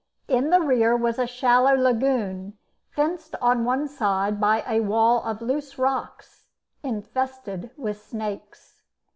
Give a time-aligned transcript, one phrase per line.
[0.27, 2.57] In the rear was a shallow lagoon,
[2.89, 6.47] fenced on one side by a wall of loose rocks,
[6.81, 8.81] infested with snakes.